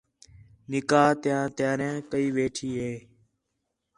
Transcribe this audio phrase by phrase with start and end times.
[0.69, 2.93] نِکاح تِیاں تیاریاں کَئی ویٹھے ہے